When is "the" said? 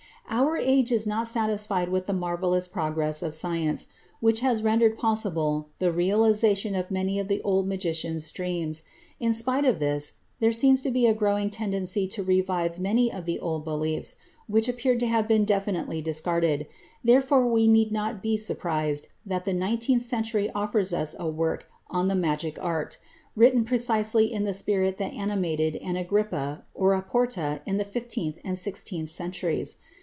2.05-2.13, 5.79-5.91, 7.27-7.41, 13.25-13.39, 19.43-19.53, 22.07-22.15, 24.45-24.53, 27.75-27.83